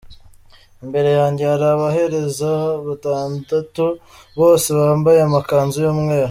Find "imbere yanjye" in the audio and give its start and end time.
0.83-1.43